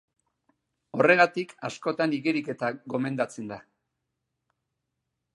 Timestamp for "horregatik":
0.99-1.51